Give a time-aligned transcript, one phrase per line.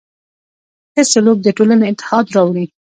[0.93, 2.65] ښه سلوک د ټولنې اتحاد راوړي.